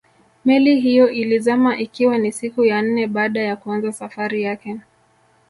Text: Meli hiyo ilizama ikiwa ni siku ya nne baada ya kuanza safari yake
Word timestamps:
Meli 0.45 0.79
hiyo 0.79 1.09
ilizama 1.11 1.77
ikiwa 1.77 2.17
ni 2.17 2.31
siku 2.31 2.65
ya 2.65 2.81
nne 2.81 3.07
baada 3.07 3.39
ya 3.41 3.55
kuanza 3.55 3.91
safari 3.91 4.41
yake 4.43 4.79